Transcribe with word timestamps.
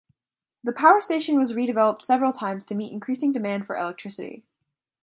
The 0.63 0.73
power 0.73 0.99
station 0.99 1.37
was 1.37 1.53
redeveloped 1.53 2.01
several 2.01 2.31
times 2.31 2.65
to 2.65 2.73
meet 2.73 2.91
increasing 2.91 3.31
demand 3.31 3.67
for 3.67 3.77
electricity. 3.77 4.43